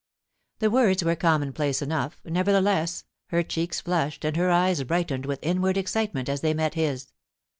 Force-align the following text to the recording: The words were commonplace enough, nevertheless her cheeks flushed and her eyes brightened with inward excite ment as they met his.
The 0.57 0.71
words 0.71 1.03
were 1.03 1.15
commonplace 1.15 1.79
enough, 1.79 2.21
nevertheless 2.25 3.03
her 3.27 3.43
cheeks 3.43 3.81
flushed 3.81 4.25
and 4.25 4.35
her 4.35 4.49
eyes 4.49 4.81
brightened 4.81 5.27
with 5.27 5.37
inward 5.43 5.77
excite 5.77 6.15
ment 6.15 6.27
as 6.27 6.41
they 6.41 6.55
met 6.55 6.73
his. 6.73 7.13